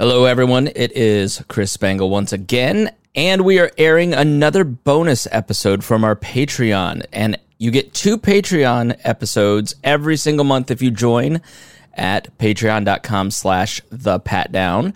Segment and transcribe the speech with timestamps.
[0.00, 0.66] Hello, everyone.
[0.74, 6.16] It is Chris Spangle once again, and we are airing another bonus episode from our
[6.16, 7.04] Patreon.
[7.12, 11.42] And you get two Patreon episodes every single month if you join
[11.92, 14.94] at patreon.com slash the pat down.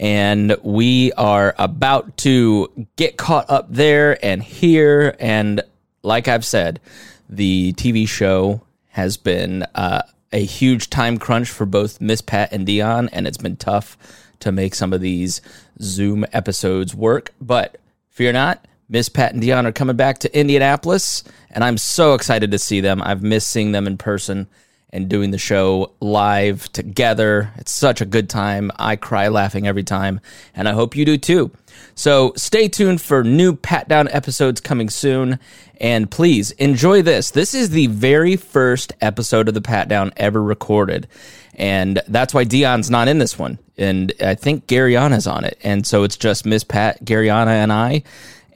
[0.00, 5.14] And we are about to get caught up there and here.
[5.20, 5.62] And
[6.02, 6.80] like I've said,
[7.28, 10.02] the TV show has been uh,
[10.32, 13.96] a huge time crunch for both Miss Pat and Dion, and it's been tough
[14.40, 15.40] to make some of these
[15.80, 17.32] Zoom episodes work.
[17.40, 22.14] But fear not, Miss Pat and Dion are coming back to Indianapolis, and I'm so
[22.14, 23.02] excited to see them.
[23.02, 24.48] I've missed seeing them in person
[24.92, 27.52] and doing the show live together.
[27.56, 28.70] It's such a good time.
[28.76, 30.20] I cry laughing every time,
[30.54, 31.50] and I hope you do too.
[31.94, 35.38] So stay tuned for new Pat Down episodes coming soon,
[35.80, 37.30] and please enjoy this.
[37.30, 41.06] This is the very first episode of the Pat Down ever recorded,
[41.54, 43.58] and that's why Dion's not in this one.
[43.78, 48.02] And I think Garyana's on it, and so it's just Miss Pat, Garyana, and I.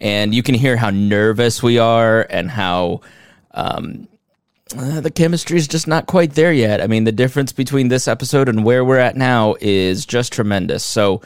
[0.00, 3.00] And you can hear how nervous we are and how
[3.52, 4.08] um,
[4.76, 6.80] uh, the chemistry is just not quite there yet.
[6.80, 10.84] I mean, the difference between this episode and where we're at now is just tremendous.
[10.84, 11.20] So,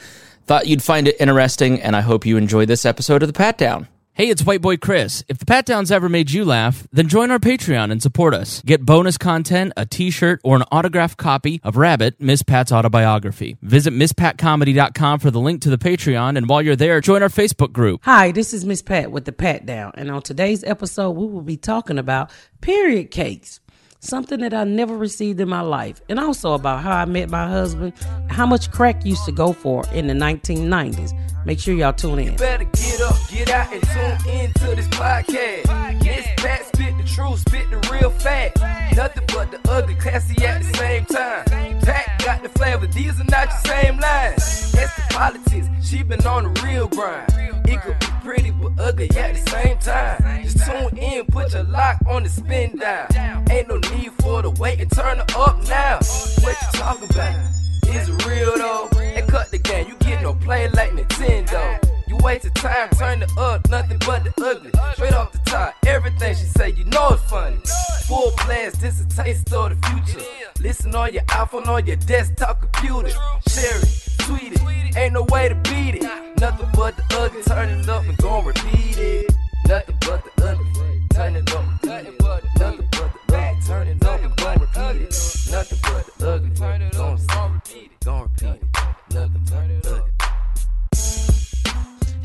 [0.47, 3.59] thought you'd find it interesting, and I hope you enjoy this episode of the Pat
[3.59, 3.87] Down.
[4.19, 5.23] Hey, it's White Boy Chris.
[5.29, 8.61] If the Pat Downs ever made you laugh, then join our Patreon and support us.
[8.63, 13.59] Get bonus content, a t-shirt, or an autographed copy of Rabbit, Miss Pat's autobiography.
[13.63, 17.71] Visit misspatcomedy.com for the link to the Patreon, and while you're there, join our Facebook
[17.71, 18.01] group.
[18.03, 21.41] Hi, this is Miss Pat with the Pat Down, and on today's episode, we will
[21.41, 23.61] be talking about period cakes.
[24.01, 27.49] Something that I never received in my life, and also about how I met my
[27.49, 27.93] husband,
[28.29, 31.13] how much crack used to go for in the 1990s.
[31.49, 32.37] Make sure y'all tune in.
[32.37, 35.99] better get up, get out, and tune in to this podcast.
[36.03, 38.61] This Pat spit the truth, spit the real fact.
[38.95, 41.45] Nothing but the ugly, classy at the same time.
[41.47, 44.73] Pat got the flavor, these are not your same lines.
[44.73, 47.33] That's the politics, she been on the real grind.
[47.67, 50.43] It could be pretty but ugly at the same time.
[50.43, 53.07] Just tune in, put your lock on the spin down.
[53.51, 56.01] Ain't no need for the wait and turn it up now.
[56.43, 57.58] What you talking about?
[57.89, 58.89] Is real though?
[58.99, 61.79] And cut the game, you get no play like Nintendo.
[62.07, 64.71] You wasted time, turn it up, nothing but the ugly.
[64.95, 67.59] Straight off the top, everything she say, you know it's funny.
[68.07, 70.25] Full blast, this a taste of the future.
[70.61, 73.11] Listen on your iPhone, on your desktop computer.
[73.49, 76.03] Share it, tweet it, ain't no way to beat it.
[76.41, 79.35] Nothing but the ugly, turn it up and gon' repeat it.
[79.67, 83.89] Nothing but the ugly, turn it up, nothing but the Nothing but the ugly, turn
[83.89, 85.49] it up and repeat it.
[85.51, 87.19] Nothing but the ugly, gon'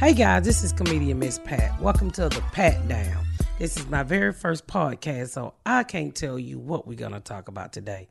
[0.04, 1.80] Hey guys, this is comedian Miss Pat.
[1.80, 3.26] Welcome to the Pat Down.
[3.58, 7.48] This is my very first podcast, so I can't tell you what we're gonna talk
[7.48, 8.10] about today.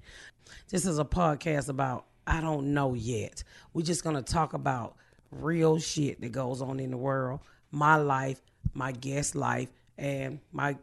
[0.71, 3.45] This is a podcast about I don't know yet.
[3.75, 4.97] We're just gonna talk about
[5.31, 8.41] real shit that goes on in the world, my life,
[8.73, 10.79] my guest life, and my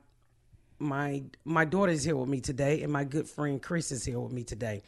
[0.77, 4.31] my my daughter's here with me today, and my good friend Chris is here with
[4.31, 4.83] me today,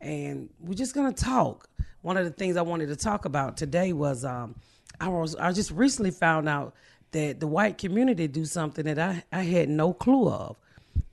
[0.00, 1.68] and we're just gonna talk.
[2.00, 4.54] One of the things I wanted to talk about today was um,
[5.00, 6.74] I was I just recently found out
[7.12, 10.56] that the white community do something that I, I had no clue of.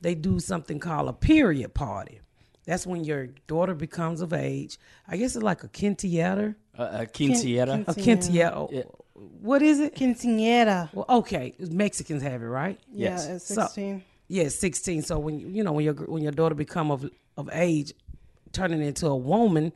[0.01, 2.19] They do something called a period party.
[2.65, 4.77] That's when your daughter becomes of age.
[5.07, 6.55] I guess it's like a quinceañera.
[6.77, 7.87] Uh, uh, quinceañera.
[7.87, 8.71] A quinceañera.
[8.71, 8.83] Yeah.
[9.41, 9.95] What is it?
[9.95, 10.89] Quinceañera.
[10.93, 12.79] Well, okay, Mexicans have it, right?
[12.91, 13.27] Yeah, Yes.
[13.29, 14.03] at So- 16.
[14.29, 15.01] Yeah, sixteen.
[15.03, 17.07] So when you you know when your when your daughter become of
[17.37, 17.93] of age,
[18.53, 19.73] turning into a woman,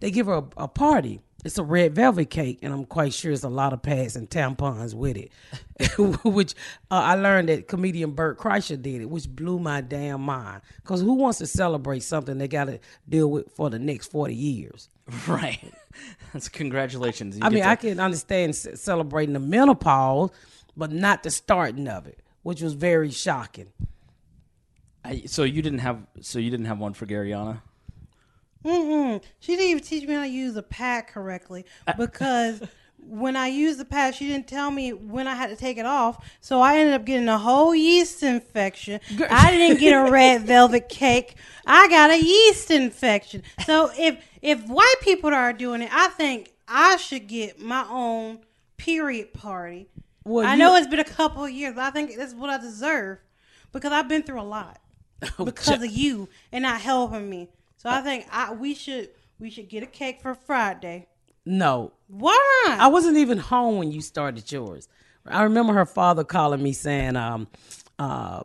[0.00, 1.20] they give her a, a party.
[1.44, 4.28] It's a red velvet cake, and I'm quite sure it's a lot of pads and
[4.28, 5.30] tampons with it.
[6.24, 6.54] which
[6.90, 10.62] uh, I learned that comedian Bert Kreischer did it, which blew my damn mind.
[10.76, 14.34] Because who wants to celebrate something they got to deal with for the next forty
[14.34, 14.88] years?
[15.28, 15.72] Right.
[16.32, 17.36] That's congratulations.
[17.36, 20.30] You I mean, to- I can understand celebrating the menopause,
[20.76, 23.68] but not the starting of it, which was very shocking.
[25.04, 27.60] I, so you didn't have so you didn't have one for Garyana?
[28.64, 29.22] Mm-mm.
[29.40, 31.66] She didn't even teach me how to use a pad correctly
[31.96, 32.62] because
[33.06, 35.86] when I used the pad, she didn't tell me when I had to take it
[35.86, 36.24] off.
[36.40, 39.00] So I ended up getting a whole yeast infection.
[39.30, 41.36] I didn't get a red velvet cake.
[41.66, 43.42] I got a yeast infection.
[43.66, 48.40] So if if white people are doing it, I think I should get my own
[48.76, 49.88] period party.
[50.24, 52.50] Well, I you- know it's been a couple of years, but I think that's what
[52.50, 53.18] I deserve
[53.72, 54.80] because I've been through a lot
[55.38, 57.48] oh, because of you and not helping me.
[57.84, 61.06] So I think I we should we should get a cake for Friday.
[61.46, 62.64] No, Why?
[62.80, 64.88] I wasn't even home when you started yours.
[65.26, 67.48] I remember her father calling me saying, um,
[67.98, 68.44] uh,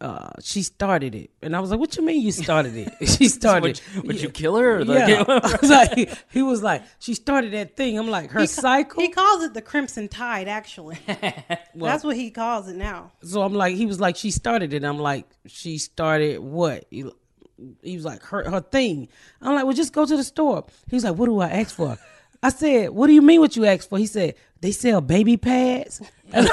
[0.00, 1.30] uh, she started it.
[1.42, 3.08] And I was like, what you mean you started it?
[3.08, 4.78] she started Would, would you kill her?
[4.78, 5.24] Or Yeah.
[5.28, 7.98] I was like, he was like, she started that thing.
[7.98, 9.02] I'm like, her He ca- cycle?
[9.02, 10.48] He calls it the Crimson Tide.
[10.48, 10.98] Actually,
[11.74, 13.12] that's what he calls it now.
[13.22, 14.84] so I'm like, he was like, she started it.
[14.84, 16.84] I'm like, she started what?
[17.56, 19.08] He, he was like, her her thing.
[19.40, 20.64] I'm like, well, just go to the store.
[20.88, 21.98] He was like, what do I ask for?
[22.42, 23.98] I said, what do you mean what you asked for?
[23.98, 26.02] He said, they sell baby pads.
[26.34, 26.44] I'm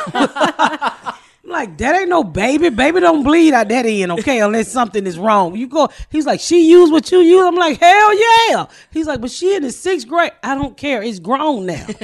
[1.44, 2.70] like, that ain't no baby.
[2.70, 5.56] Baby don't bleed out that end, okay, unless something is wrong.
[5.56, 7.44] You go, he's like, she used what you use.
[7.46, 8.18] I'm like, hell
[8.50, 8.68] yeah.
[8.92, 10.32] He's like, but she in the sixth grade.
[10.44, 11.02] I don't care.
[11.04, 11.88] It's grown now.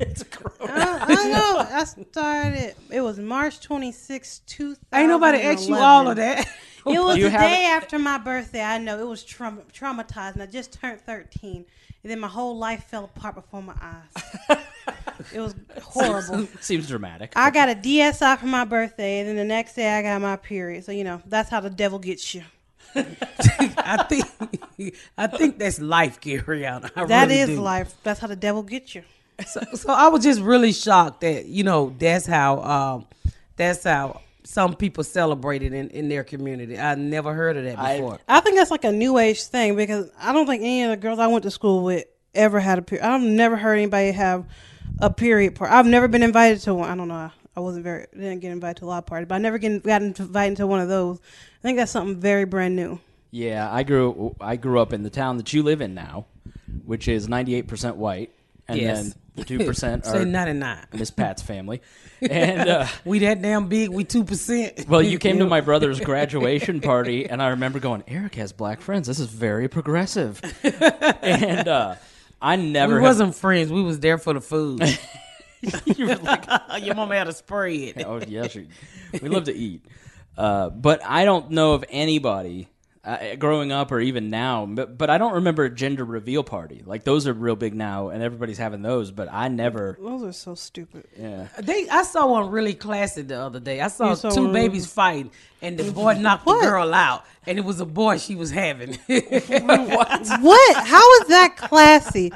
[0.00, 0.68] It's grown.
[0.68, 1.66] I, I know.
[1.70, 2.74] I started.
[2.90, 4.78] It was March 26, 2000.
[4.92, 6.48] ain't nobody asked you all of that.
[6.86, 8.62] It was You the have day after my birthday.
[8.62, 10.40] I know it was traum- traumatizing.
[10.40, 11.64] I just turned 13,
[12.02, 14.58] and then my whole life fell apart before my eyes.
[15.34, 16.48] it was horrible.
[16.60, 17.32] Seems dramatic.
[17.36, 20.36] I got a DSI for my birthday, and then the next day I got my
[20.36, 20.84] period.
[20.84, 22.42] So you know that's how the devil gets you.
[22.94, 26.66] I think I think that's life, Gary.
[26.66, 27.60] I That really is do.
[27.60, 27.94] life.
[28.02, 29.02] That's how the devil gets you.
[29.46, 33.06] So, so I was just really shocked that you know that's how um,
[33.56, 36.78] that's how some people celebrate it in, in their community.
[36.78, 38.18] I never heard of that I- before.
[38.28, 40.96] I think that's like a new age thing because I don't think any of the
[40.96, 42.04] girls I went to school with
[42.34, 43.06] ever had a period.
[43.06, 44.44] I've never heard anybody have
[45.00, 45.72] a period party.
[45.74, 46.88] I've never been invited to one.
[46.90, 47.14] I don't know.
[47.14, 49.58] I, I wasn't very didn't get invited to a lot of parties, but I never
[49.58, 51.18] get got invited to one of those.
[51.18, 52.98] I think that's something very brand new.
[53.30, 56.26] Yeah, I grew I grew up in the town that you live in now,
[56.84, 58.30] which is 98% white,
[58.68, 59.02] and Yes.
[59.02, 60.86] then the 2% Say ninety nine.
[60.92, 61.80] Miss Pat's family.
[62.20, 63.90] And uh, We that damn big.
[63.90, 64.86] We two percent.
[64.88, 68.80] well, you came to my brother's graduation party, and I remember going, "Eric has black
[68.80, 69.08] friends.
[69.08, 70.40] This is very progressive."
[71.22, 71.94] and uh,
[72.40, 73.72] I never We wasn't friends.
[73.72, 74.82] We was there for the food.
[75.84, 76.44] You were like,
[76.82, 78.02] Your mama had a spread.
[78.04, 78.66] oh yeah, she,
[79.20, 79.84] we love to eat.
[80.36, 82.68] Uh, but I don't know of anybody
[83.04, 84.64] uh, growing up or even now.
[84.66, 86.82] But, but I don't remember a gender reveal party.
[86.84, 89.10] Like those are real big now, and everybody's having those.
[89.10, 89.98] But I never.
[90.00, 91.04] Those are so stupid.
[91.18, 91.48] Yeah.
[91.60, 93.80] They, I saw one really classy the other day.
[93.80, 94.52] I saw, You saw two one?
[94.52, 98.34] babies fighting, and the boy knocked the girl out, and it was a boy she
[98.34, 98.94] was having.
[99.06, 100.28] what?
[100.40, 100.76] What?
[100.86, 102.32] How is that classy?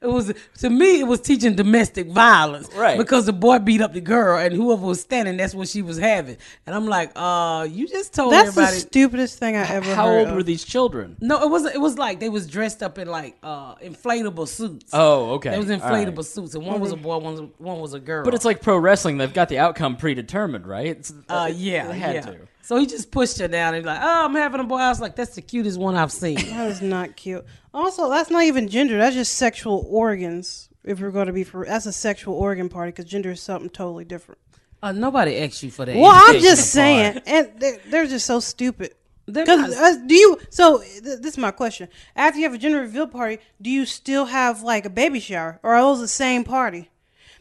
[0.00, 1.00] It was to me.
[1.00, 2.96] It was teaching domestic violence, Right.
[2.96, 5.98] Because the boy beat up the girl, and whoever was standing, that's what she was
[5.98, 6.36] having.
[6.66, 8.38] And I'm like, uh, you just told me.
[8.38, 10.34] That's the stupidest thing I ever How heard old of.
[10.36, 11.16] were these children?
[11.20, 11.74] no, it wasn't.
[11.74, 14.90] It was like they was dressed up in like uh inflatable suits.
[14.92, 15.54] Oh, okay.
[15.54, 16.06] It was All right.
[16.06, 18.24] inflatable suits, and one was a boy, one was, one was a girl.
[18.24, 20.86] But it's like pro wrestling; they've got the outcome predetermined, right?
[20.86, 22.20] It's, uh, yeah, they had yeah.
[22.22, 22.38] to.
[22.62, 24.76] So he just pushed her down and like, oh, I'm having a boy.
[24.76, 26.36] I was like, that's the cutest one I've seen.
[26.50, 27.46] That was not cute.
[27.78, 28.98] Also, that's not even gender.
[28.98, 30.68] That's just sexual organs.
[30.82, 33.70] If we're going to be for, that's a sexual organ party because gender is something
[33.70, 34.40] totally different.
[34.82, 35.94] Uh, nobody asked you for that.
[35.94, 37.28] Well, I'm just saying, part.
[37.28, 38.94] and they're, they're just so stupid.
[39.26, 40.40] Because uh, do you?
[40.50, 43.86] So th- this is my question: After you have a gender reveal party, do you
[43.86, 46.90] still have like a baby shower, or are those the same party?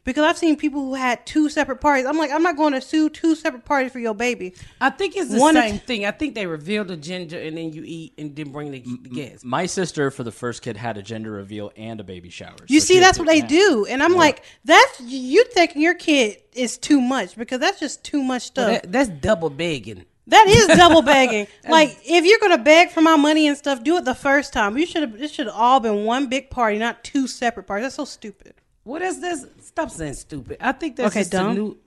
[0.08, 2.06] Because I've seen people who had two separate parties.
[2.06, 4.56] I'm like, I'm not going to sue two separate parties for your baby.
[4.80, 6.06] I think it's the One same t- thing.
[6.06, 9.10] I think they reveal the gender and then you eat and then bring the, the
[9.10, 9.44] guests.
[9.44, 12.56] My sister for the first kid had a gender reveal and a baby shower.
[12.68, 13.48] You So see, that's what they yeah.
[13.48, 18.06] do, and I'm like, that's you thinking your kid is too much because that's just
[18.06, 18.84] too much stuff.
[18.84, 20.06] That, that's double begging.
[20.28, 21.48] That is double begging.
[21.70, 24.78] like if you're gonna beg for my money and stuff, do it the first time.
[24.78, 25.20] You should have.
[25.20, 27.84] This should have all been one big party, not two separate parties.
[27.88, 28.54] That's so stupid.
[28.88, 29.46] What is this?
[29.62, 30.58] Stop saying stupid.
[30.62, 31.52] I think that's Okay, just dumb.
[31.52, 31.78] a new.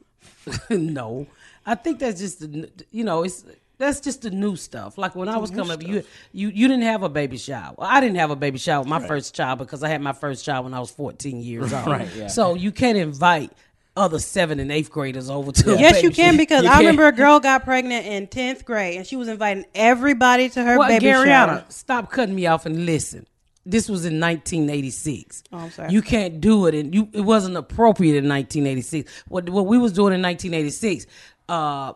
[0.92, 1.26] no,
[1.64, 3.45] I think that's just the you know it's
[3.78, 4.99] that's just the new stuff.
[4.99, 6.02] Like when I was coming up, you
[6.33, 7.75] you you didn't have a baby shower.
[7.78, 10.45] I didn't have a baby shower with my first child because I had my first
[10.45, 11.87] child when I was 14 years old.
[11.87, 12.26] Right, yeah.
[12.28, 13.50] So you can't invite
[13.97, 15.76] other seven and eighth graders over to.
[15.78, 16.80] Yes, you can because You I can.
[16.80, 20.78] remember a girl got pregnant in tenth grade and she was inviting everybody to her
[20.78, 21.64] Well, baby shower.
[21.71, 23.26] stop cutting me off and listen.
[23.71, 25.43] This was in 1986.
[25.53, 25.93] Oh, I'm sorry.
[25.93, 29.11] You can't do it, and you it wasn't appropriate in 1986.
[29.29, 31.07] What what we was doing in 1986,
[31.49, 31.93] uh,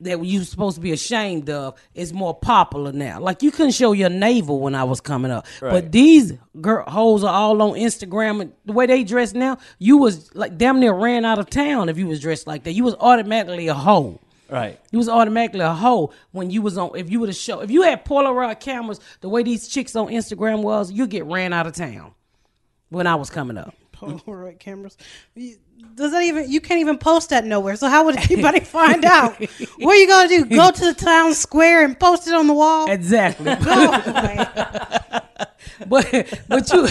[0.00, 3.18] that you supposed to be ashamed of, is more popular now.
[3.20, 5.72] Like you couldn't show your navel when I was coming up, Right.
[5.72, 9.96] but these girl hoes are all on Instagram, and the way they dress now, you
[9.98, 12.72] was like damn near ran out of town if you was dressed like that.
[12.72, 14.20] You was automatically a hoe.
[14.50, 14.80] Right.
[14.90, 16.92] You was automatically a hoe when you was on.
[16.96, 20.08] If you were have show, if you had Polaroid cameras, the way these chicks on
[20.08, 22.12] Instagram was, you get ran out of town.
[22.88, 24.96] When I was coming up, Polaroid cameras.
[25.34, 25.56] You-
[25.94, 26.50] Does that even?
[26.50, 27.76] You can't even post that nowhere.
[27.76, 29.38] So how would anybody find out?
[29.78, 30.44] What are you gonna do?
[30.44, 32.90] Go to the town square and post it on the wall?
[32.90, 33.46] exactly.
[33.60, 35.22] Oh, man.
[35.88, 36.10] but
[36.48, 36.86] but you,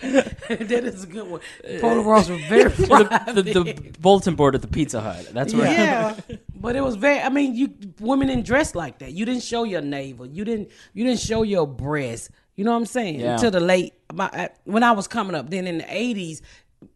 [0.00, 1.40] that is a good one.
[1.64, 3.34] Polaroids were very private.
[3.34, 5.28] the, the bulletin board at the Pizza Hut.
[5.32, 5.70] That's where.
[5.70, 6.16] yeah.
[6.54, 7.20] But it was very.
[7.20, 9.12] I mean, you women didn't dress like that.
[9.12, 10.26] You didn't show your navel.
[10.26, 10.70] You didn't.
[10.92, 12.30] You didn't show your breast.
[12.58, 13.20] You know what I'm saying?
[13.20, 13.34] Yeah.
[13.34, 13.94] Until the late.
[14.12, 16.40] My, when I was coming up, then in the '80s,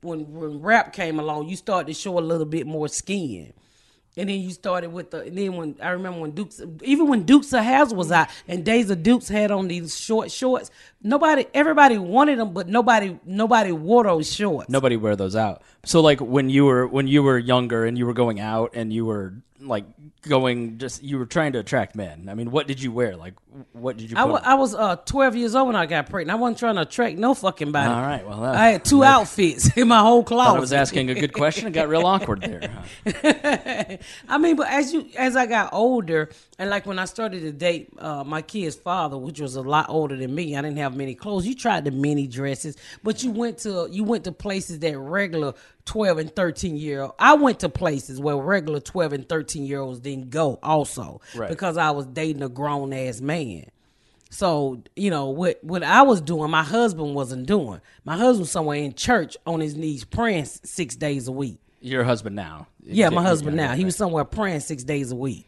[0.00, 3.52] when when rap came along, you started to show a little bit more skin.
[4.16, 5.20] And then you started with the.
[5.20, 8.64] And then when I remember when Dukes, even when Dukes of Hazzard was out, and
[8.64, 10.72] Daisy Dukes had on these short shorts.
[11.00, 14.68] Nobody, everybody wanted them, but nobody, nobody wore those shorts.
[14.68, 15.62] Nobody wear those out.
[15.84, 18.92] So like when you were when you were younger and you were going out and
[18.92, 19.34] you were
[19.66, 19.84] like
[20.22, 22.28] going just you were trying to attract men.
[22.28, 23.16] I mean, what did you wear?
[23.16, 23.34] Like
[23.72, 24.16] what did you?
[24.16, 24.44] I Put wa- on?
[24.44, 26.36] I was uh, 12 years old when I got pregnant.
[26.36, 27.90] I wasn't trying to attract no fucking body.
[27.92, 30.56] All right, well, that- I had two outfits in my whole closet.
[30.56, 31.66] I was asking a good question.
[31.68, 32.70] It got real awkward there.
[34.28, 37.52] I mean, but as you as I got older, and like when I started to
[37.52, 40.96] date uh, my kid's father, which was a lot older than me, I didn't have
[40.96, 41.46] many clothes.
[41.46, 45.54] You tried the mini dresses, but you went to you went to places that regular
[45.84, 47.12] twelve and thirteen year old.
[47.18, 51.48] I went to places where regular twelve and thirteen year olds didn't go, also Right.
[51.50, 53.66] because I was dating a grown ass man.
[54.30, 57.80] So you know what what I was doing, my husband wasn't doing.
[58.04, 61.58] My husband was somewhere in church on his knees praying six days a week.
[61.80, 62.68] Your husband now.
[62.84, 63.74] Yeah, my husband now.
[63.74, 65.46] He was somewhere praying six days a week.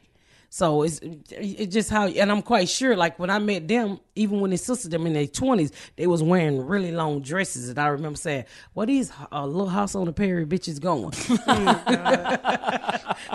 [0.55, 1.01] So it's
[1.33, 2.95] it's just how, and I'm quite sure.
[2.95, 6.23] Like when I met them, even when they sisters them in their twenties, they was
[6.23, 10.13] wearing really long dresses, and I remember saying, "What these uh, little house on the
[10.13, 11.13] prairie bitches going?"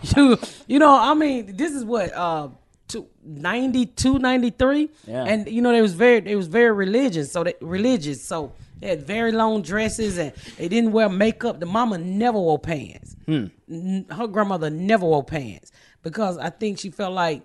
[0.15, 2.47] you you know, I mean, this is what uh.
[2.87, 5.23] Two, 92 93 Yeah.
[5.25, 8.87] and you know they was very they was very religious so they religious so they
[8.87, 14.07] had very long dresses and they didn't wear makeup the mama never wore pants N-
[14.09, 15.71] her grandmother never wore pants
[16.03, 17.41] because I think she felt like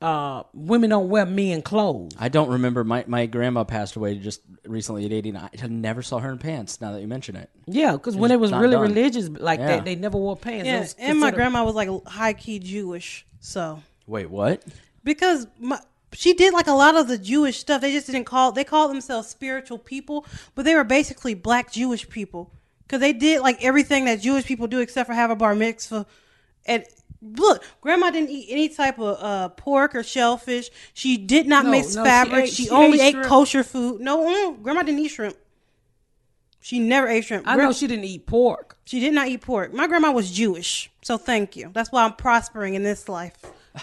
[0.00, 2.12] uh, women don't wear men clothes.
[2.18, 2.82] I don't remember.
[2.82, 5.50] My, my grandma passed away just recently at 89.
[5.62, 7.50] I never saw her in pants now that you mention it.
[7.66, 8.82] Yeah, because when it was really done.
[8.82, 9.66] religious like Yeah.
[9.76, 10.64] that, they never wore pants.
[10.66, 14.64] It Yeah, was and my considered- grandma was like high key Jewish, so Wait, what?
[15.04, 15.78] because my,
[16.12, 17.80] she did like a lot of the Jewish stuff.
[17.80, 22.08] They just didn't call they called themselves spiritual people, but they were basically black Jewish
[22.08, 25.54] people because they did like everything that Jewish people do except for have a bar
[25.54, 26.06] mitzvah.
[26.66, 26.84] And
[27.22, 30.70] look, grandma didn't eat any type of uh, pork or shellfish.
[30.94, 32.44] She did not No, mix no, she fabric.
[32.44, 34.00] ate- She, she only ate ate, kosher food.
[34.00, 35.36] No, mm, grandma didn't eat shrimp.
[36.60, 37.46] She never ate shrimp.
[37.48, 38.78] I know she didn't eat pork.
[38.84, 39.72] she did not eat pork.
[39.72, 41.70] My grandma was Jewish, so thank you.
[41.72, 43.34] That's why I'm prospering in this life.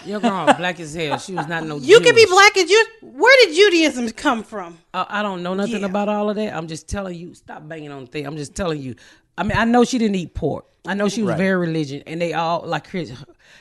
[0.06, 1.18] Your grandma black as hell.
[1.18, 1.76] She was not no.
[1.76, 2.86] You can be black and Jewish.
[3.02, 4.78] Where did Judaism come from?
[4.94, 5.86] Uh, I don't know nothing Yeah.
[5.86, 6.56] about all of that.
[6.56, 7.34] I'm just telling you.
[7.34, 8.24] Stop banging on the thing.
[8.26, 8.94] I'm just telling you.
[9.40, 10.66] I mean, I know she didn't eat pork.
[10.86, 11.38] I know she was Right.
[11.38, 13.12] very religious, and they all like his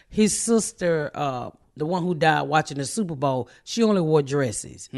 [0.09, 3.49] his sister, uh, the one who died watching the Super Bowl.
[3.63, 4.89] She only wore dresses.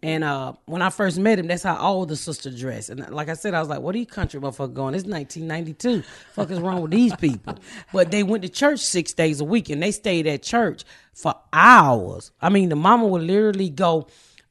[0.00, 2.88] And uh, when I first met him, that's how all the sisters dress.
[2.88, 4.94] And like I said, I was like, "What are you country motherfucker going?
[4.94, 6.02] It's 1992.
[6.34, 7.56] Fuck is wrong with these people?"
[7.92, 11.34] But they went to church six days a week, and they stayed at church for
[11.52, 12.30] hours.
[12.40, 14.06] I mean, the mama would literally go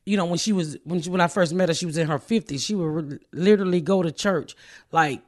[0.05, 2.07] you know, when she was when she, when I first met her, she was in
[2.07, 2.63] her fifties.
[2.63, 4.55] She would re- literally go to church
[4.91, 5.21] like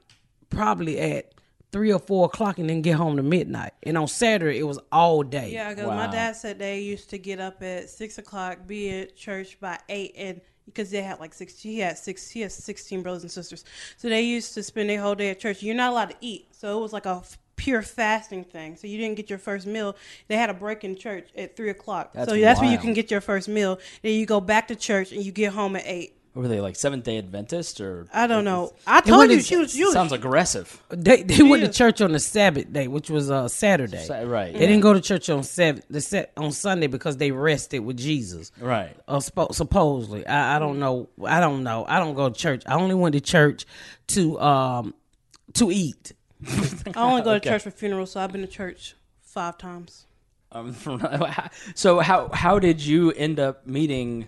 [0.50, 1.34] probably at
[1.72, 3.74] three or four o'clock and then get home to midnight.
[3.84, 5.52] And on Saturday it was all day.
[5.52, 9.16] Yeah, because my dad said they used to get up at six o'clock, be at
[9.16, 13.02] church by eight, and because they had like six, he had six, he has sixteen
[13.02, 13.66] brothers and sisters,
[13.98, 15.64] so they used to spend their whole day at church.
[15.64, 17.24] You're not allowed to eat, so it was like a
[17.56, 18.76] pure fasting thing.
[18.78, 19.96] So you didn't get your first meal.
[20.28, 22.94] They had a break in church at three o'clock, That's so that's when you can
[22.94, 23.80] get your first meal.
[24.02, 26.16] Then you go back to church and you get home at eight.
[26.34, 28.06] What were they like Seventh Day Adventist or?
[28.14, 28.74] I don't know.
[28.86, 29.94] I told when you is- she was Jewish.
[29.94, 30.82] Sounds aggressive.
[30.90, 34.04] They they went to church on the Sabbath day, which was uh Saturday.
[34.06, 34.54] Sa- right.
[34.54, 37.98] They didn't go to church on Sabbath the set on Sunday because they rested with
[37.98, 38.52] Jesus.
[38.60, 38.96] Right.
[39.08, 41.10] Uh, spo- supposedly, I, I don't know.
[41.26, 41.86] I don't know.
[41.88, 42.62] I don't go to church.
[42.68, 43.66] I only went to church
[44.10, 44.94] to um
[45.54, 46.14] to eat.
[46.96, 50.06] I only go to church for funerals, so I've been to church five times.
[50.52, 50.76] Um,
[51.76, 54.26] so how how did you end up meeting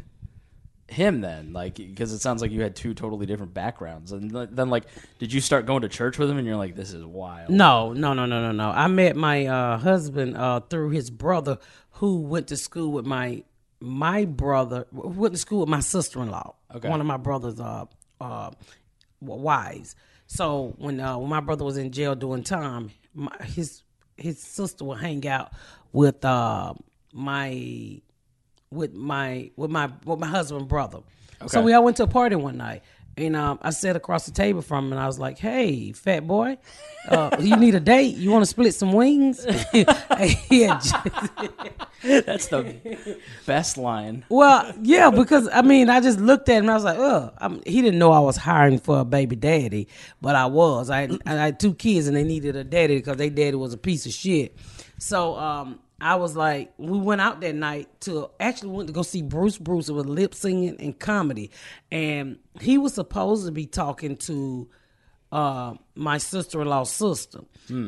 [0.92, 1.54] him then?
[1.54, 4.86] Like, because it sounds like you had two totally different backgrounds, and then like,
[5.20, 6.38] did you start going to church with him?
[6.38, 7.50] And you're like, this is wild.
[7.50, 8.70] No, no, no, no, no, no.
[8.70, 11.58] I met my uh, husband uh, through his brother,
[11.92, 13.44] who went to school with my
[13.80, 14.88] my brother.
[14.92, 16.56] Went to school with my sister in law.
[16.74, 16.90] Okay.
[16.90, 17.86] One of my brother's uh,
[18.20, 18.52] uh,
[19.20, 19.96] wives.
[20.28, 23.84] So when uh, when my brother was in jail doing time, my, his
[24.18, 25.52] his sister would hang out
[25.92, 26.74] with uh,
[27.14, 28.02] my
[28.72, 31.00] with my with my with my husband brother.
[31.48, 32.84] So we all went to a party one night,
[33.18, 36.28] and um, I sat across the table from him, and I was like, "Hey, fat
[36.28, 36.58] boy,
[37.08, 38.16] uh, you need a date?
[38.16, 40.80] You want to split some wings?" yeah,
[42.04, 44.24] That's the best line.
[44.30, 46.66] well, yeah, because I mean, I just looked at him.
[46.66, 49.36] and I was like, "Oh, I'm, he didn't know I was hiring for a baby
[49.36, 49.88] daddy,
[50.22, 50.90] but I was.
[50.92, 53.78] I, I had two kids, and they needed a daddy because their daddy was a
[53.80, 54.56] piece of shit.
[55.00, 59.04] So um, I was like, we went out that night to actually went to go
[59.04, 59.88] see Bruce Bruce.
[59.88, 61.52] It was lip singing and comedy,
[61.92, 64.68] and he was supposed to be talking to
[65.32, 67.40] uh, my sister in law's sister.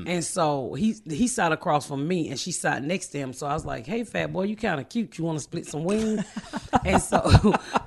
[0.08, 3.34] And so he he sat across from me and she sat next to him.
[3.34, 5.17] So I was like, Hey fat boy, you kinda cute.
[5.17, 6.24] You wanna split some wings?
[6.86, 7.20] and so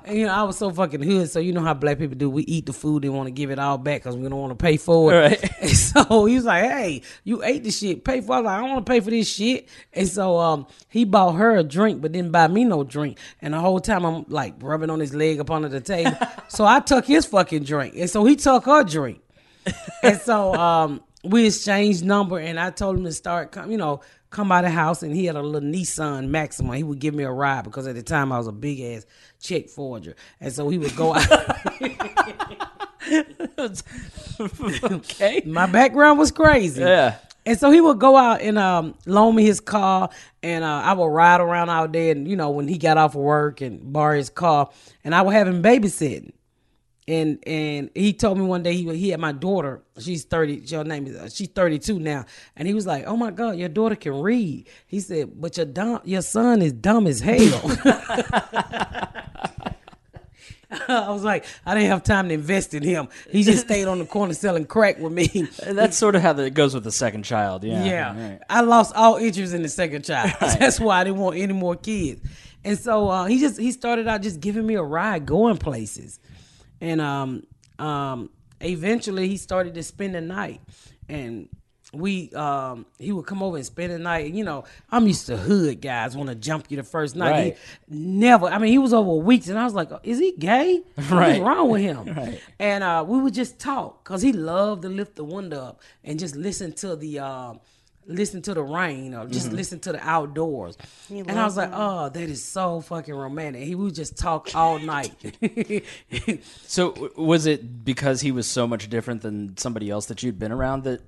[0.09, 1.29] you know, I was so fucking hood.
[1.29, 2.29] So you know how black people do.
[2.29, 4.57] We eat the food and want to give it all back because we don't want
[4.57, 5.41] to pay for it.
[5.41, 5.51] Right.
[5.61, 8.35] And so he was like, Hey, you ate the shit, pay for it.
[8.35, 9.67] I was like, I don't want to pay for this shit.
[9.93, 13.17] And so um he bought her a drink, but didn't buy me no drink.
[13.41, 16.17] And the whole time I'm like rubbing on his leg up under the table.
[16.47, 17.95] so I took his fucking drink.
[17.97, 19.21] And so he took her drink
[20.03, 24.01] and so um, we exchanged number, and I told him to start, come, you know,
[24.29, 25.03] come by the house.
[25.03, 26.77] And he had a little Nissan Maxima.
[26.77, 29.05] He would give me a ride because at the time I was a big ass
[29.39, 31.27] check forger, and so he would go out.
[34.83, 35.41] Okay.
[35.45, 36.81] My background was crazy.
[36.81, 37.15] Yeah.
[37.45, 40.09] And so he would go out and um, loan me his car,
[40.43, 42.11] and uh, I would ride around out there.
[42.11, 44.69] And you know, when he got off of work and borrow his car,
[45.03, 46.33] and I would have him babysitting.
[47.09, 49.81] And and he told me one day he he had my daughter.
[49.97, 50.61] She's thirty.
[50.69, 52.25] Her name is uh, she's thirty two now.
[52.57, 55.65] And he was like, "Oh my God, your daughter can read." He said, "But your
[55.67, 57.61] dumb your son is dumb as hell."
[60.89, 63.07] I was like, I didn't have time to invest in him.
[63.31, 65.27] He just stayed on the corner selling crack with me.
[65.65, 67.63] That's sort of how it goes with the second child.
[67.63, 67.85] Yeah.
[67.85, 68.39] Yeah, Right.
[68.49, 70.33] I lost all interest in the second child.
[70.41, 72.21] That's why I didn't want any more kids.
[72.65, 76.19] And so uh, he just he started out just giving me a ride, going places,
[76.81, 77.43] and um
[77.79, 78.29] um
[78.61, 80.61] eventually he started to spend the night,
[81.07, 81.49] and
[81.93, 84.33] we um he would come over and spend the night.
[84.33, 87.31] You know, I'm used to hood guys want to jump you the first night.
[87.31, 87.57] Right.
[87.89, 88.47] He never.
[88.47, 90.83] I mean, he was over weeks, and I was like, is he gay?
[90.97, 91.09] Right.
[91.09, 92.05] What's wrong with him?
[92.17, 92.41] Right.
[92.59, 96.17] And uh, we would just talk because he loved to lift the window up and
[96.19, 97.59] just listen to the um,
[98.07, 100.77] listen to the rain or just listen to the outdoors.
[101.09, 103.63] and I was like, oh, that is so fucking romantic.
[103.63, 105.13] He would just talk all night.
[106.65, 110.51] So was it because he was so much different than somebody else that you'd been
[110.51, 111.01] around that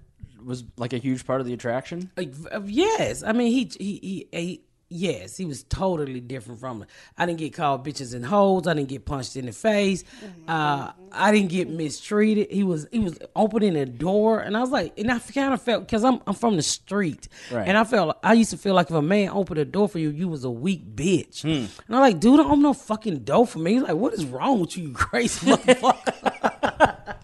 [0.43, 2.11] was like a huge part of the attraction?
[2.17, 4.27] Like, uh, yes, I mean he he he.
[4.31, 6.83] he Yes, he was totally different from.
[7.15, 8.65] I didn't get called bitches and hoes.
[8.67, 10.03] I didn't get punched in the face.
[10.47, 12.49] Uh, I didn't get mistreated.
[12.49, 15.61] He was he was opening the door, and I was like, and I kind of
[15.61, 17.67] felt because I'm I'm from the street, Right.
[17.67, 19.99] and I felt I used to feel like if a man opened a door for
[19.99, 21.43] you, you was a weak bitch.
[21.43, 23.73] And I'm like, dude, don't open no fucking door for me.
[23.73, 27.05] He's like, what is wrong with you, you crazy motherfucker?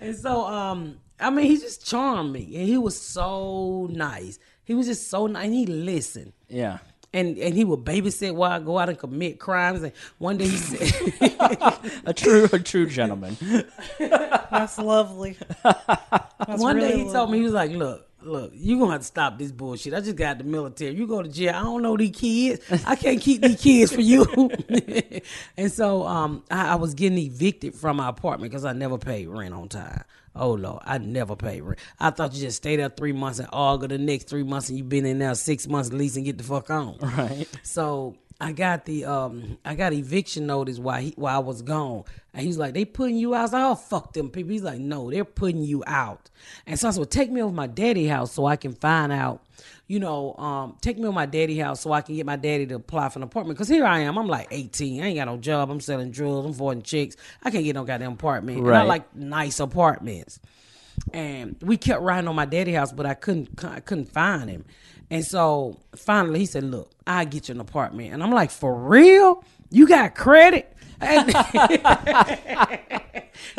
[0.00, 4.38] And so, um, I mean, he just charmed me, and he was so nice.
[4.64, 5.44] He was just so nice.
[5.44, 6.78] And he listened, Yeah.
[7.12, 9.82] And and he would babysit while I go out and commit crimes.
[9.82, 11.36] And one day he said,
[12.06, 13.36] A true a true gentleman.
[13.98, 15.36] That's lovely.
[15.62, 18.09] That's one day really he told me he was like, look.
[18.22, 19.94] Look, you gonna have to stop this bullshit.
[19.94, 20.94] I just got the military.
[20.94, 21.54] You go to jail.
[21.54, 22.64] I don't know these kids.
[22.86, 24.24] I can't keep these kids for you.
[25.56, 29.28] and so, um, I, I was getting evicted from my apartment because I never paid
[29.28, 30.04] rent on time.
[30.34, 31.78] Oh Lord, I never paid rent.
[31.98, 34.78] I thought you just stay there three months and argue the next three months, and
[34.78, 36.98] you've been in there six months at least and get the fuck on.
[37.00, 37.48] Right.
[37.62, 42.04] So I got the um I got eviction notice while he while I was gone.
[42.32, 43.40] And he's like, They putting you out.
[43.40, 44.52] I was like, Oh fuck them people.
[44.52, 46.30] He's like, No, they're putting you out.
[46.66, 49.12] And so I said, well, take me over my daddy house so I can find
[49.12, 49.44] out,
[49.88, 52.66] you know, um, take me over my daddy house so I can get my daddy
[52.66, 53.58] to apply for an apartment.
[53.58, 55.02] Cause here I am, I'm like 18.
[55.02, 55.70] I ain't got no job.
[55.70, 57.16] I'm selling drugs, I'm avoiding chicks.
[57.42, 58.58] I can't get no goddamn apartment.
[58.58, 60.40] And I like nice apartments
[61.12, 64.64] and we kept riding on my daddy house, but I couldn't I couldn't find him.
[65.10, 68.74] And so finally he said, "Look, I get you an apartment." And I'm like, "For
[68.74, 69.42] real?
[69.70, 72.78] You got credit?" I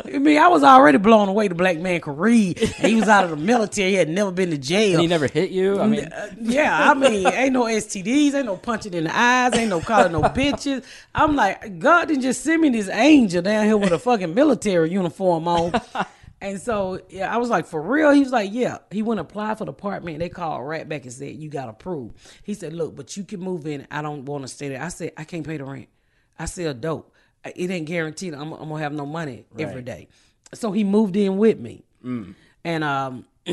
[0.06, 1.47] mean, I was already blown away.
[1.47, 2.60] The black man could read.
[2.60, 3.89] He was out of the military.
[3.91, 4.93] He had never been to jail.
[4.93, 5.80] And he never hit you?
[5.80, 9.56] I mean Uh, yeah, I mean, ain't no STDs, ain't no punching in the eyes,
[9.56, 10.84] ain't no calling no bitches.
[11.15, 14.91] I'm like, God didn't just send me this angel down here with a fucking military
[14.91, 15.73] uniform on.
[16.41, 18.12] And so, yeah, I was like, for real?
[18.12, 18.80] He was like, yeah.
[18.89, 20.17] He went to apply for the apartment.
[20.19, 22.17] They called right back and said, you got approved.
[22.43, 23.86] He said, look, but you can move in.
[23.91, 24.82] I don't want to stay there.
[24.82, 25.88] I said, I can't pay the rent.
[26.39, 27.13] I sell dope.
[27.45, 29.86] It ain't guaranteed I'm, I'm going to have no money every Right.
[29.86, 30.08] day.
[30.54, 31.84] So he moved in with me.
[32.63, 33.51] And um, I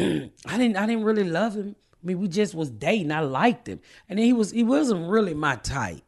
[0.59, 3.11] didn't I didn't really love him I mean, we just was dating.
[3.13, 6.03] I liked him, and then he was he wasn't really my type.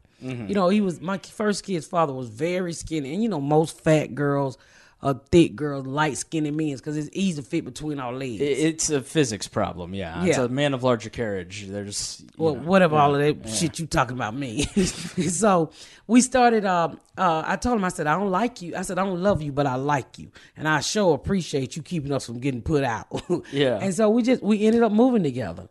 [0.48, 3.80] You know, he was my first kid's father was very skinny, and you know, most
[3.82, 4.56] fat girls,
[5.02, 8.40] uh, thick girl, light skinned men, because it's easy to fit between our legs.
[8.42, 10.24] It- It's a physics problem, yeah.
[10.24, 11.66] It's a man of larger carriage.
[11.68, 14.64] There's well, know, whatever all of that shit you talking about me.
[14.64, 15.70] so
[16.06, 16.64] we started.
[16.64, 18.76] Uh, uh, I told him, I said, I don't like you.
[18.76, 21.82] I said, I don't love you, but I like you, and I sure appreciate you
[21.82, 23.06] keeping us from getting put out.
[23.52, 23.78] Yeah.
[23.80, 25.68] And so we just we ended up moving together,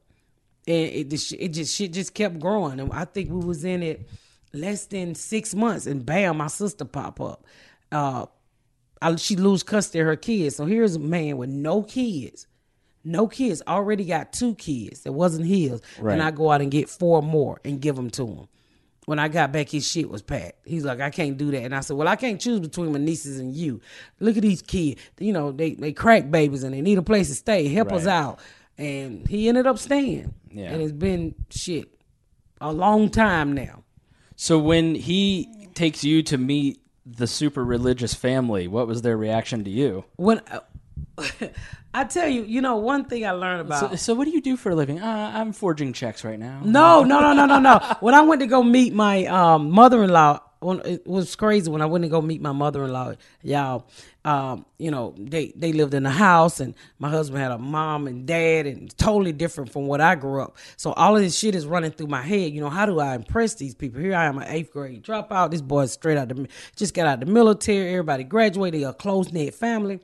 [0.68, 3.84] and it the it just shit just kept growing, and I think we was in
[3.84, 4.08] it
[4.54, 7.46] less than six months, and bam, my sister pop up.
[7.92, 8.26] Uh,
[9.02, 10.56] I, she lose custody of her kids.
[10.56, 12.48] So here's a man with no kids,
[13.04, 16.14] no kids, already got two kids that wasn't his, Right.
[16.14, 18.48] and I go out and get four more and give them to him.
[19.06, 20.60] When I got back, his shit was packed.
[20.66, 23.00] He's like, I can't do that, and I said, Well, I can't choose between my
[23.00, 23.82] nieces and you.
[24.20, 25.02] Look at these kids.
[25.18, 27.68] You know, they they crack babies and they need a place to stay.
[27.70, 28.40] Help us out.
[28.78, 30.34] And he ended up staying.
[30.52, 30.72] Yeah.
[30.72, 31.88] and it's been shit
[32.62, 33.84] a long time now.
[34.36, 36.80] So when he takes you to meet
[37.18, 40.06] the super religious family, what was their reaction to you?
[40.16, 40.42] When
[41.94, 44.42] I tell you, you know, one thing I learned about So, so what do you
[44.42, 45.00] do for a living?
[45.00, 46.62] Uh, I'm forging checks right now.
[46.64, 47.96] No, no, no, no, no, no.
[48.00, 51.86] when I went to go meet my um, mother-in-law, when it was crazy when I
[51.86, 53.88] went to go meet my mother-in-law, y'all.
[54.26, 58.06] Um, you know, they they lived in a house, and my husband had a mom
[58.06, 60.58] and dad, and totally different from what I grew up.
[60.76, 62.54] So all of this shit is running through my head.
[62.54, 64.02] You know, how do I impress these people?
[64.02, 65.52] Here I am, an eighth grade dropout.
[65.52, 67.90] This boy's straight out the just got out the military.
[67.92, 70.00] Everybody graduated, a close knit family.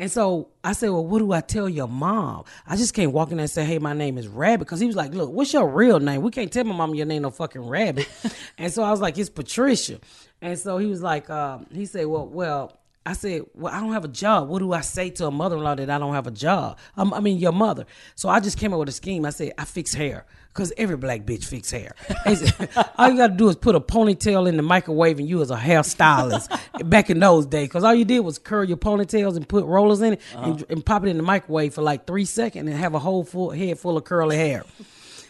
[0.00, 2.44] And so I said, Well, what do I tell your mom?
[2.66, 4.60] I just can't walk in there and say, Hey, my name is Rabbit.
[4.60, 6.22] Because he was like, Look, what's your real name?
[6.22, 8.08] We can't tell my mom your name no fucking Rabbit.
[8.58, 9.98] and so I was like, It's Patricia.
[10.40, 12.78] And so he was like, um, He said, Well, well,
[13.08, 14.48] I said, Well, I don't have a job.
[14.48, 16.76] What do I say to a mother in law that I don't have a job?
[16.94, 17.86] Um, I mean, your mother.
[18.14, 19.24] So I just came up with a scheme.
[19.24, 20.26] I said, I fix hair.
[20.48, 21.94] Because every black bitch fix hair.
[22.98, 25.50] All you got to do is put a ponytail in the microwave and you as
[25.50, 26.50] a hairstylist
[26.90, 27.68] back in those days.
[27.68, 30.84] Because all you did was curl your ponytails and put rollers in it and, and
[30.84, 33.78] pop it in the microwave for like three seconds and have a whole full head
[33.78, 34.64] full of curly hair.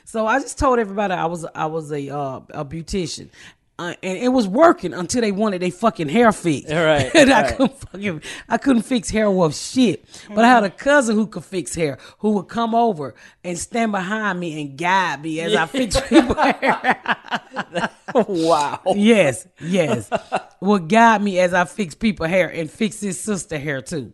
[0.07, 3.29] So I just told everybody I was I was a uh, a beautician.
[3.81, 6.73] Uh, and it was working until they wanted their fucking hair fixed.
[6.73, 7.57] All right, and I right.
[7.57, 10.05] couldn't fucking I couldn't fix hair worth shit.
[10.29, 13.15] But I had a cousin who could fix hair, who would come over
[13.45, 17.91] and stand behind me and guide me as I fixed people's hair.
[18.15, 18.81] wow.
[18.97, 20.11] yes, yes.
[20.61, 24.13] Would guide me as I fix people hair and fix his sister hair too.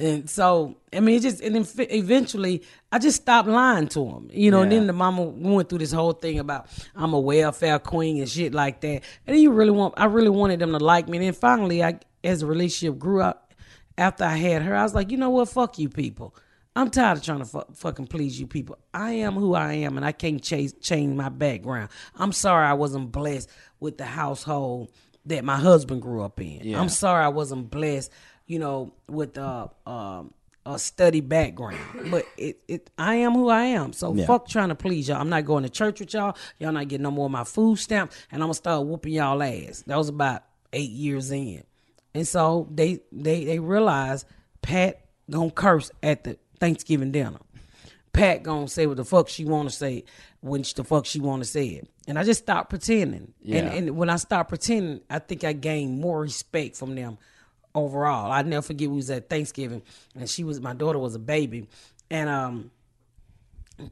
[0.00, 4.30] And so I mean, it just and then eventually I just stopped lying to him,
[4.32, 4.62] you know.
[4.62, 8.28] And then the mama went through this whole thing about I'm a welfare queen and
[8.28, 9.02] shit like that.
[9.26, 11.18] And then you really want, I really wanted them to like me.
[11.18, 13.54] And then finally, I as the relationship grew up
[13.96, 16.34] after I had her, I was like, you know what, fuck you people.
[16.76, 18.78] I'm tired of trying to fu- fucking please you people.
[18.94, 21.90] I am who I am, and I can't chase, change my background.
[22.16, 24.90] I'm sorry I wasn't blessed with the household
[25.26, 26.60] that my husband grew up in.
[26.62, 26.80] Yeah.
[26.80, 28.10] I'm sorry I wasn't blessed,
[28.50, 30.34] you know, with uh, um,
[30.66, 31.78] a study background.
[32.10, 33.92] But it, it, I am who I am.
[33.92, 34.26] So Yeah.
[34.26, 35.20] fuck trying to please y'all.
[35.20, 36.36] I'm not going to church with y'all.
[36.58, 39.40] Y'all not getting no more of my food stamps, and I'm gonna start whooping y'all
[39.40, 39.84] ass.
[39.86, 41.62] That was about eight years in,
[42.12, 44.26] and so they they they realized
[44.62, 47.38] Pat gonna curse at the Thanksgiving dinner.
[48.12, 50.02] Pat gonna say what the fuck she want to say
[50.40, 53.32] when she, the fuck she want to say it, and I just stopped pretending.
[53.42, 53.58] Yeah.
[53.58, 57.16] And, and when I stopped pretending, I think I gained more respect from them
[57.74, 58.32] overall.
[58.32, 59.82] I never forget we was at Thanksgiving,
[60.14, 61.68] and she was my daughter was a baby,
[62.10, 62.70] and um,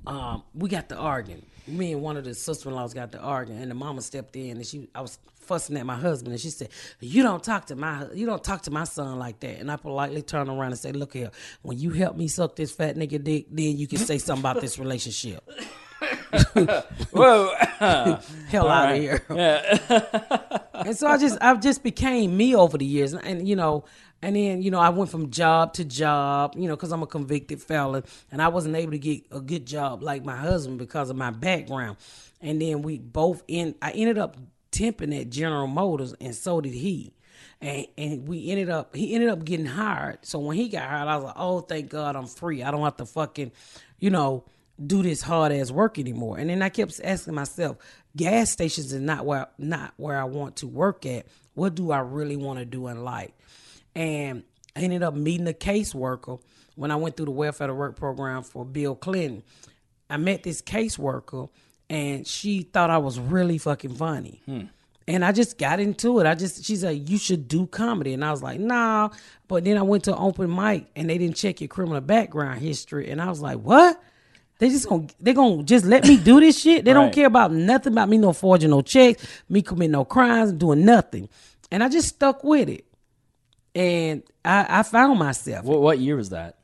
[0.07, 1.45] um, we got to arguing.
[1.67, 4.67] Me and one of the sister-in-laws got to arguing, and the mama stepped in, and
[4.67, 6.69] she, I was fussing at my husband, and she said,
[7.01, 9.77] "You don't talk to my, you don't talk to my son like that." And I
[9.77, 11.31] politely turned around and said, "Look here,
[11.63, 14.61] when you help me suck this fat nigga dick, then you can say something about
[14.61, 15.49] this relationship."
[17.11, 17.53] Whoa.
[18.49, 19.23] Hell out of here.
[19.29, 23.85] and so I just I just became me over the years, and, and you know,
[24.23, 27.07] and then you know I went from job to job, you know, because I'm a
[27.07, 31.11] convicted felon, and I wasn't able to get a good job like my husband because
[31.11, 31.97] of my background.
[32.41, 34.37] And then we both in I ended up
[34.71, 37.15] temping at General Motors, and so did he.
[37.61, 40.19] And and we ended up he ended up getting hired.
[40.23, 42.63] So when he got hired, I was like, oh, thank God I'm free.
[42.63, 43.51] I don't have to fucking,
[43.99, 44.45] you know,
[44.85, 46.39] do this hard ass work anymore.
[46.39, 47.79] And then I kept asking myself,
[48.17, 51.27] gas stations is not where not where I want to work at.
[51.55, 53.33] What do I really want to do in life?
[53.95, 54.45] And
[54.77, 56.41] I ended up meeting a caseworker
[56.77, 59.43] when I went through the welfare to work program for Bill Clinton.
[60.09, 61.49] I met this caseworker
[61.91, 64.43] and she thought I was really fucking funny.
[64.47, 64.63] Hmm.
[65.07, 66.27] And I just got into it.
[66.27, 69.09] I just she said you should do comedy, and I was like, nah.
[69.49, 73.09] But then I went to open mic, and they didn't check your criminal background history,
[73.09, 73.99] and I was like, what?
[74.59, 76.85] They just gonna they gonna just let me do this shit.
[76.85, 80.53] They don't care about nothing about me no forging no checks, me committing no crimes,
[80.53, 81.29] doing nothing.
[81.71, 82.85] And I just stuck with it.
[83.75, 85.65] And I, I found myself.
[85.65, 86.59] What, what year was that?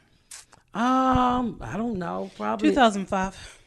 [0.72, 2.30] Um, I don't know.
[2.36, 3.60] Probably 2005.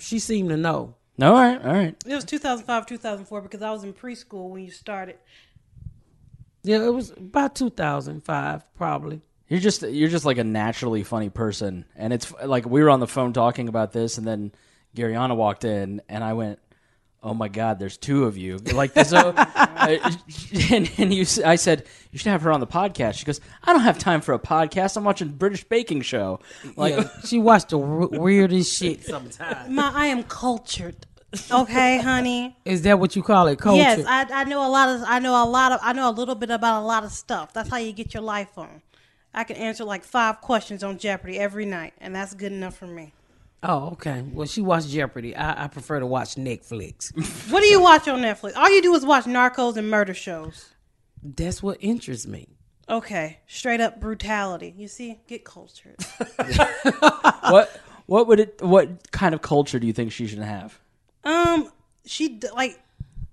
[0.00, 0.94] she seemed to know.
[1.18, 1.96] No, all right, all right.
[2.04, 5.16] It was 2005, 2004 because I was in preschool when you started.
[6.62, 9.20] Yeah, it was about 2005, probably.
[9.48, 13.00] You're just you're just like a naturally funny person, and it's like we were on
[13.00, 14.52] the phone talking about this, and then
[14.96, 16.58] Garyana walked in, and I went,
[17.22, 20.10] "Oh my God, there's two of you!" Like so, I- uh,
[20.74, 23.14] and, and you, s- I said you should have her on the podcast.
[23.18, 24.96] She goes, "I don't have time for a podcast.
[24.96, 26.40] I'm watching British Baking Show."
[26.76, 29.70] Like, yeah, she watched the w- weirdest shit sometimes.
[29.70, 31.06] Ma, I am cultured.
[31.52, 32.56] Okay, honey.
[32.64, 33.58] Is that what you call it?
[33.60, 33.76] Culture?
[33.78, 36.12] Yes, I, I know a lot of I know a lot of I know a
[36.12, 37.52] little bit about a lot of stuff.
[37.52, 38.80] That's how you get your life on.
[39.36, 42.86] I can answer like five questions on Jeopardy every night, and that's good enough for
[42.86, 43.12] me.
[43.62, 44.22] oh, okay.
[44.32, 45.36] Well, she watched Jeopardy.
[45.36, 47.12] I, I prefer to watch Netflix.
[47.52, 48.56] What do you watch on Netflix?
[48.56, 50.70] All you do is watch narcos and murder shows.
[51.22, 52.48] That's what interests me.
[52.88, 54.72] Okay, straight up brutality.
[54.76, 55.96] You see, get cultured.
[57.50, 58.62] what what would it?
[58.62, 60.78] What kind of culture do you think she should have?
[61.24, 61.70] Um,
[62.04, 62.80] she like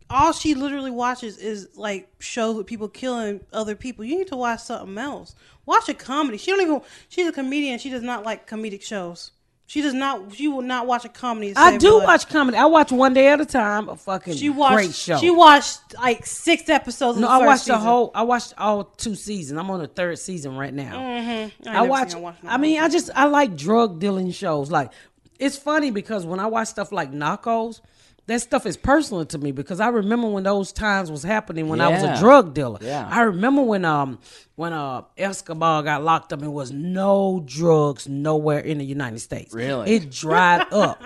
[0.10, 4.06] all she literally watches is like shows with people killing other people.
[4.06, 5.36] You need to watch something else.
[5.66, 6.38] Watch a comedy.
[6.38, 6.82] She don't even.
[7.10, 7.80] She's a comedian.
[7.80, 9.32] She does not like comedic shows.
[9.66, 10.36] She does not.
[10.36, 11.54] She will not watch a comedy.
[11.56, 12.06] I do life.
[12.06, 12.58] watch comedy.
[12.58, 13.89] I watch one day at a time.
[13.89, 14.74] A fucking She watched.
[14.74, 15.18] great show.
[15.18, 17.18] She watched like six episodes.
[17.18, 18.12] Of no, I watched the whole.
[18.13, 19.58] I watched all two seasons.
[19.58, 21.00] I'm on the third season right now.
[21.00, 21.70] Mm-hmm.
[21.70, 22.13] I watch.
[22.46, 24.70] I mean, I just I like drug dealing shows.
[24.70, 24.92] Like
[25.39, 27.82] it's funny because when I watch stuff like Narcos,
[28.28, 31.82] that stuff is personal to me because I remember when those times was happening when
[31.82, 32.80] I was a drug dealer.
[32.82, 33.08] Yeah.
[33.10, 34.20] I remember when um
[34.56, 39.54] when uh Escobar got locked up and was no drugs nowhere in the United States.
[39.54, 39.96] Really?
[39.96, 41.02] it dried up.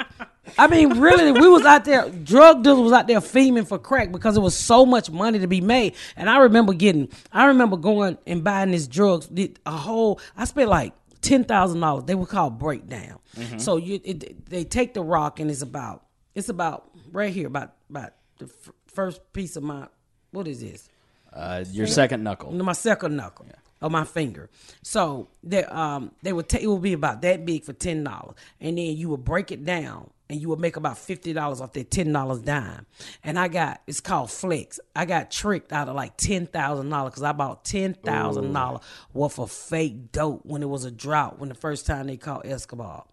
[0.58, 2.10] I mean, really, we was out there.
[2.10, 5.48] Drug dealers was out there fiending for crack because it was so much money to
[5.48, 5.94] be made.
[6.16, 9.30] And I remember getting, I remember going and buying this drugs.
[9.66, 12.06] A whole, I spent like ten thousand dollars.
[12.06, 13.20] They were called breakdown.
[13.58, 17.74] So you, it, they take the rock and it's about, it's about right here, about
[17.90, 19.88] about the f- first piece of my,
[20.32, 20.88] what is this?
[21.34, 22.52] Uh, your second knuckle.
[22.54, 23.46] my second knuckle
[23.82, 24.50] of my finger.
[24.82, 28.36] So they um they would take it would be about that big for ten dollars,
[28.60, 30.10] and then you would break it down.
[30.30, 32.86] And you would make about fifty dollars off that ten dollars dime,
[33.24, 34.78] and I got it's called flex.
[34.94, 38.82] I got tricked out of like ten thousand dollars because I bought ten thousand dollars
[39.14, 41.40] worth of fake dope when it was a drought.
[41.40, 43.06] When the first time they caught Escobar,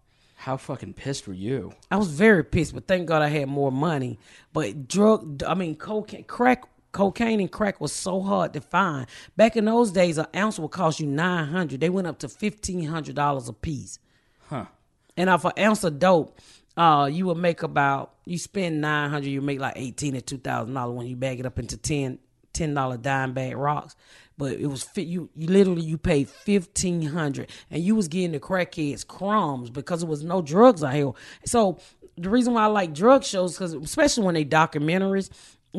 [0.45, 1.73] How fucking pissed were you?
[1.89, 4.19] I was very pissed, but thank God I had more money.
[4.53, 9.07] But drug, I mean, cocaine, crack, cocaine and crack was so hard to find.
[9.35, 11.79] Back in those days, an ounce would cost you nine hundred.
[11.79, 13.97] They went up to fifteen hundred dollars a piece.
[14.47, 14.65] Huh.
[15.17, 16.39] And off an ounce of dope,
[16.77, 20.37] uh, you would make about you spend nine hundred, you make like eighteen to two
[20.37, 22.19] thousand dollars when you bag it up into ten
[22.53, 23.95] ten dollar dime bag rocks.
[24.37, 28.39] But it was you you literally you paid fifteen hundred and you was getting the
[28.39, 31.11] crackheads crumbs because there was no drugs out here.
[31.45, 31.79] So
[32.17, 35.29] the reason why I like drug shows because especially when they documentaries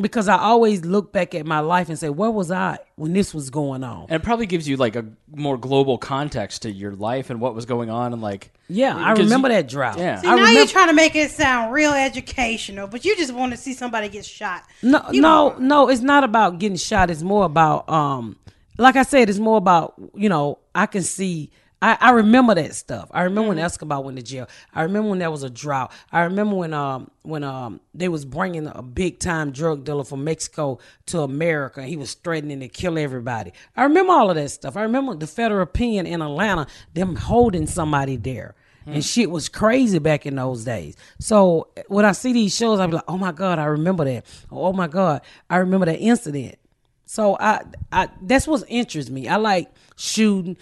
[0.00, 3.32] because I always look back at my life and say where was I when this
[3.34, 4.06] was going on.
[4.08, 5.04] And it probably gives you like a
[5.34, 9.12] more global context to your life and what was going on and like Yeah, I
[9.12, 9.98] remember you- that drought.
[9.98, 10.20] Yeah.
[10.20, 13.32] See, I now remember- you're trying to make it sound real educational, but you just
[13.32, 14.62] want to see somebody get shot.
[14.82, 15.88] No, You no, don't- no.
[15.88, 17.10] It's not about getting shot.
[17.10, 18.36] It's more about, um,
[18.78, 20.58] like I said, it's more about you know.
[20.74, 21.50] I can see.
[21.82, 23.10] I, I remember that stuff.
[23.12, 24.48] I remember when Escobar went to jail.
[24.74, 25.92] I remember when there was a drought.
[26.10, 30.24] I remember when um when um they was bringing a big time drug dealer from
[30.24, 31.82] Mexico to America.
[31.82, 33.52] He was threatening to kill everybody.
[33.76, 34.76] I remember all of that stuff.
[34.76, 38.54] I remember the federal pen in Atlanta, them holding somebody there.
[38.88, 40.96] And shit was crazy back in those days.
[41.18, 44.24] So when I see these shows, I be like, "Oh my god, I remember that.
[44.48, 46.56] Oh my god, I remember that incident."
[47.04, 49.26] So I, I that's what interests me.
[49.26, 50.56] I like shooting,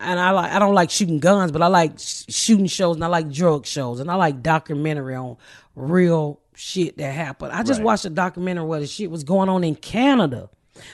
[0.00, 3.04] and I like I don't like shooting guns, but I like sh- shooting shows, and
[3.04, 5.36] I like drug shows, and I like documentary on
[5.74, 7.52] real shit that happened.
[7.52, 10.50] I just watched a documentary where the shit was going on in Canada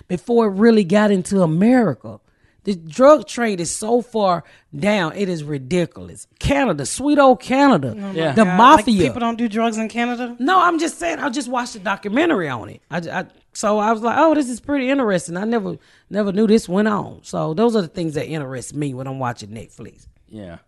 [0.08, 2.20] before it really got into America.
[2.64, 4.42] The drug trade is so far
[4.74, 6.26] down, it is ridiculous.
[6.38, 8.32] Canada, sweet old Canada, oh Yeah.
[8.32, 9.02] the God, like mafia.
[9.02, 10.34] people don't do drugs in Canada.
[10.38, 11.18] No, I'm just saying.
[11.18, 12.80] I just watched a documentary on it.
[12.90, 15.36] I, I so I was like, oh, this is pretty interesting.
[15.36, 15.78] I never
[16.10, 17.20] never knew this went on.
[17.22, 20.06] So those are the things that interest me when I'm watching Netflix.
[20.28, 20.58] Yeah.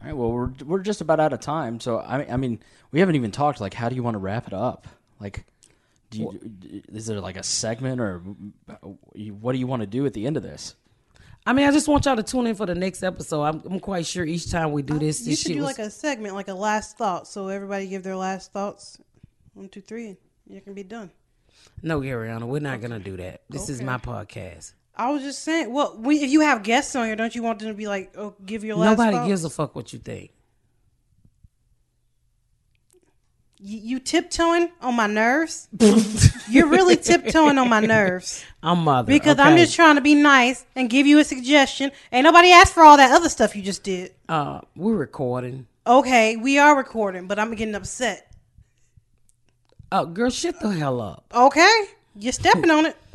[0.00, 0.16] All right.
[0.16, 1.80] Well, we're we're just about out of time.
[1.80, 2.60] So I I mean,
[2.92, 3.60] we haven't even talked.
[3.60, 4.86] Like, how do you want to wrap it up?
[5.20, 5.44] Like,
[6.10, 6.40] do you
[6.92, 10.36] is there like a segment or what do you want to do at the end
[10.36, 10.74] of this?
[11.46, 13.42] I mean, I just want y'all to tune in for the next episode.
[13.42, 15.62] I'm, I'm quite sure each time we do uh, this, You this should shit do
[15.62, 17.26] was- like a segment, like a last thought.
[17.26, 18.98] So everybody give their last thoughts.
[19.54, 20.08] One, two, three.
[20.08, 21.10] and You can be done.
[21.82, 23.42] No, Ariana, we're not gonna do that.
[23.48, 23.86] This is Okay.
[23.86, 24.72] my podcast.
[24.96, 25.72] I was just saying.
[25.72, 28.12] Well, we, if you have guests on here, don't you want them to be like,
[28.16, 30.32] oh, give your last Nobody gives a fuck what you think.
[33.60, 35.68] You, you tiptoeing on my nerves.
[36.48, 39.64] You're really tiptoeing on my nerves I'm mother because I'm okay?
[39.64, 41.90] just trying to be nice and give you a suggestion.
[42.12, 44.14] Ain't nobody asked for all that other stuff you just did.
[44.28, 45.66] Uh, we're recording.
[45.86, 48.27] Okay, we are recording, but I'm getting upset.
[49.90, 51.24] Oh, girl, shut the hell up.
[51.34, 51.84] Okay,
[52.16, 52.96] you're stepping on it.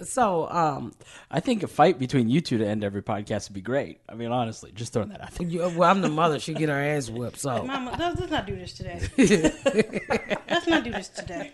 [0.00, 0.94] So, um,
[1.28, 3.98] I think a fight between you two to end every podcast would be great.
[4.08, 5.46] I mean, honestly, just throwing that out there.
[5.48, 6.38] you, well, I'm the mother.
[6.38, 7.40] She get her ass whipped.
[7.40, 9.00] So, Mama, let's, let's not do this today.
[10.48, 11.52] let's not do this today.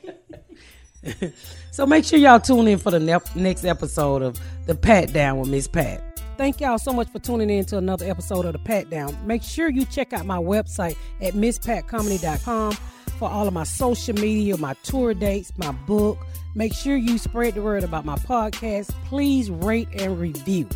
[1.71, 5.49] so make sure y'all tune in for the ne- next episode of the Patdown with
[5.49, 5.67] Ms.
[5.67, 6.21] Pat.
[6.37, 9.25] Thank y'all so much for tuning in to another episode of the Patdown.
[9.25, 12.77] Make sure you check out my website at mspatcomedy.com
[13.19, 16.19] for all of my social media, my tour dates, my book.
[16.55, 18.91] Make sure you spread the word about my podcast.
[19.07, 20.69] Please rate and review.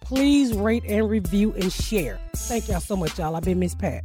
[0.00, 2.20] Please rate and review and share.
[2.36, 3.34] Thank y'all so much, y'all.
[3.34, 3.74] I've been Ms.
[3.74, 4.04] Pat.